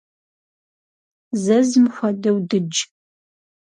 Зэзым 1.43 1.85
хуэдэу 1.95 2.37
дыдж. 2.49 2.77